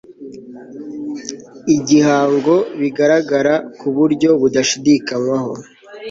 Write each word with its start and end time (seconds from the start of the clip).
igihango 1.75 2.55
bigaragara 2.79 3.53
ku 3.79 3.87
buryo 3.95 4.29
budashidikanywaho 4.41 5.51